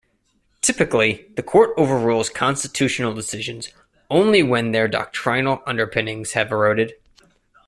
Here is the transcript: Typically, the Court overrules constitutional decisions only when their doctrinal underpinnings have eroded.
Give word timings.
Typically, 0.63 1.27
the 1.35 1.43
Court 1.43 1.75
overrules 1.77 2.27
constitutional 2.27 3.13
decisions 3.13 3.69
only 4.09 4.41
when 4.41 4.71
their 4.71 4.87
doctrinal 4.87 5.61
underpinnings 5.67 6.31
have 6.31 6.51
eroded. 6.51 6.95